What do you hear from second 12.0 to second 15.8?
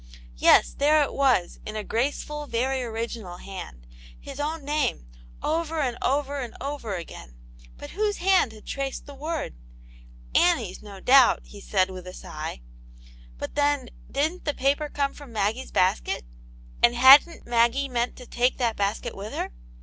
a sigh; but then didn't the paper come from Maggie's